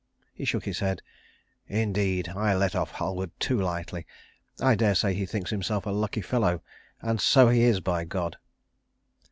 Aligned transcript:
He 0.33 0.45
shook 0.45 0.65
his 0.65 0.79
head. 0.79 1.03
"Indeed, 1.67 2.29
I 2.29 2.55
let 2.55 2.75
off 2.75 2.93
Halward 2.93 3.29
too 3.39 3.61
lightly. 3.61 4.07
I 4.59 4.73
daresay 4.73 5.13
he 5.13 5.27
thinks 5.27 5.51
himself 5.51 5.85
a 5.85 5.91
lucky 5.91 6.21
fellow 6.21 6.63
and 7.03 7.21
so 7.21 7.49
he 7.49 7.61
is, 7.61 7.81
by 7.81 8.05
God." 8.05 8.37